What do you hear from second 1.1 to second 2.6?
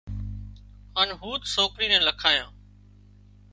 هوٿ سوڪرِي نين لکايان